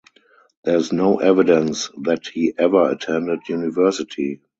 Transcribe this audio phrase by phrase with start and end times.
[0.63, 4.41] There is no evidence that he ever attended university.